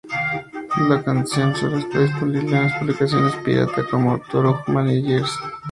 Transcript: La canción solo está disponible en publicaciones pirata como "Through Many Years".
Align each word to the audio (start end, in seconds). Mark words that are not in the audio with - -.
La 0.89 1.03
canción 1.03 1.55
solo 1.55 1.77
está 1.77 1.99
disponible 1.99 2.57
en 2.57 2.71
publicaciones 2.79 3.35
pirata 3.45 3.85
como 3.87 4.19
"Through 4.19 4.61
Many 4.67 5.03
Years". 5.03 5.37